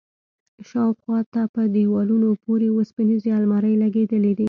شاوخوا 0.69 1.19
ته 1.33 1.41
په 1.53 1.61
دېوالونو 1.75 2.29
پورې 2.43 2.67
وسپنيزې 2.77 3.29
المارۍ 3.39 3.73
لگېدلي 3.83 4.31
دي. 4.35 4.39